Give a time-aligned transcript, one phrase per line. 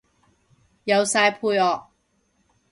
[0.85, 1.85] 有晒配樂